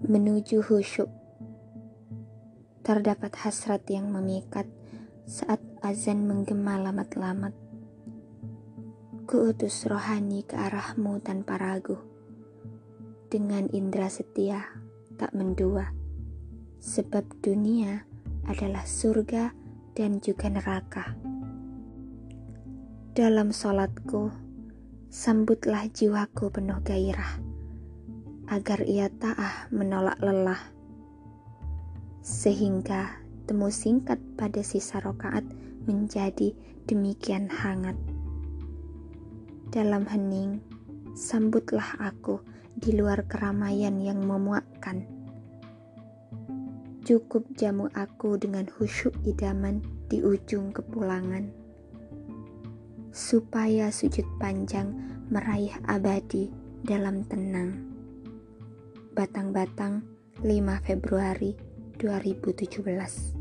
menuju 0.00 0.64
khusyuk. 0.64 1.12
Terdapat 2.80 3.36
hasrat 3.44 3.84
yang 3.92 4.08
memikat 4.08 4.64
saat 5.28 5.60
azan 5.84 6.24
menggema 6.24 6.80
lamat-lamat. 6.80 7.52
Kuutus 9.28 9.84
rohani 9.84 10.40
ke 10.48 10.56
arahmu 10.56 11.20
tanpa 11.20 11.60
ragu. 11.60 12.00
Dengan 13.28 13.68
indera 13.76 14.08
setia 14.08 14.64
tak 15.20 15.36
mendua. 15.36 15.92
Sebab 16.80 17.44
dunia 17.44 18.08
adalah 18.48 18.88
surga 18.88 19.52
dan 19.92 20.24
juga 20.24 20.48
neraka. 20.48 21.12
Dalam 23.12 23.52
solatku, 23.52 24.32
sambutlah 25.12 25.84
jiwaku 25.92 26.48
penuh 26.48 26.80
gairah 26.80 27.59
agar 28.50 28.82
ia 28.82 29.06
taah 29.06 29.70
menolak 29.70 30.18
lelah. 30.18 30.58
Sehingga 32.18 33.22
temu 33.46 33.70
singkat 33.70 34.18
pada 34.34 34.58
sisa 34.66 34.98
rokaat 34.98 35.46
menjadi 35.86 36.50
demikian 36.90 37.46
hangat. 37.46 37.94
Dalam 39.70 40.02
hening, 40.10 40.58
sambutlah 41.14 41.94
aku 42.02 42.42
di 42.74 42.90
luar 42.98 43.22
keramaian 43.30 44.02
yang 44.02 44.18
memuakkan. 44.26 45.06
Cukup 47.06 47.46
jamu 47.54 47.86
aku 47.94 48.34
dengan 48.34 48.66
khusyuk 48.66 49.14
idaman 49.22 49.78
di 50.10 50.26
ujung 50.26 50.74
kepulangan. 50.74 51.54
Supaya 53.14 53.94
sujud 53.94 54.26
panjang 54.42 54.90
meraih 55.30 55.74
abadi 55.86 56.50
dalam 56.82 57.22
tenang. 57.26 57.89
Batang-Batang 59.20 60.00
5 60.40 60.80
Februari 60.80 61.52
2017 62.00 63.39